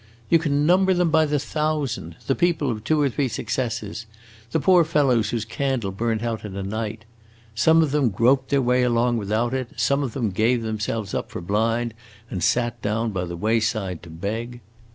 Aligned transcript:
You 0.31 0.39
can 0.39 0.65
number 0.65 0.95
them 0.95 1.11
by 1.11 1.27
the 1.27 1.37
thousand 1.37 2.15
the 2.25 2.33
people 2.33 2.71
of 2.71 2.83
two 2.83 2.99
or 2.99 3.07
three 3.07 3.27
successes; 3.27 4.07
the 4.49 4.59
poor 4.59 4.83
fellows 4.83 5.29
whose 5.29 5.45
candle 5.45 5.91
burnt 5.91 6.23
out 6.23 6.43
in 6.43 6.55
a 6.55 6.63
night. 6.63 7.05
Some 7.53 7.83
of 7.83 7.91
them 7.91 8.09
groped 8.09 8.49
their 8.49 8.63
way 8.63 8.81
along 8.81 9.17
without 9.17 9.53
it, 9.53 9.79
some 9.79 10.01
of 10.01 10.13
them 10.13 10.31
gave 10.31 10.63
themselves 10.63 11.13
up 11.13 11.29
for 11.29 11.39
blind 11.39 11.93
and 12.31 12.41
sat 12.43 12.81
down 12.81 13.11
by 13.11 13.25
the 13.25 13.37
wayside 13.37 14.01
to 14.01 14.09
beg. 14.09 14.61